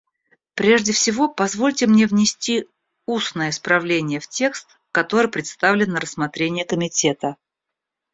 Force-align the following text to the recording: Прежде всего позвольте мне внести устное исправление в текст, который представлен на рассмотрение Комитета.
Прежде 0.55 0.93
всего 0.93 1.27
позвольте 1.29 1.85
мне 1.85 2.07
внести 2.07 2.65
устное 3.05 3.51
исправление 3.51 4.19
в 4.19 4.27
текст, 4.27 4.79
который 4.91 5.27
представлен 5.29 5.91
на 5.91 5.99
рассмотрение 5.99 6.65
Комитета. 6.65 7.37